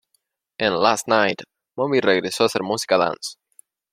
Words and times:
En 0.57 0.81
"Last 0.81 1.07
Night", 1.07 1.43
Moby 1.77 2.01
regresó 2.01 2.41
a 2.43 2.47
hacer 2.47 2.63
música 2.63 2.97
dance. 2.97 3.37